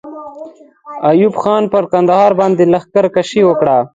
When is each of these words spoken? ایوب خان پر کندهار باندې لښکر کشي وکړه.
ایوب 1.09 1.35
خان 1.41 1.63
پر 1.73 1.83
کندهار 1.91 2.31
باندې 2.39 2.63
لښکر 2.73 3.05
کشي 3.15 3.41
وکړه. 3.45 3.77